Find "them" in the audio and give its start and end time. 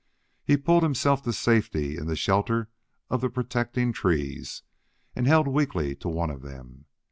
6.41-6.85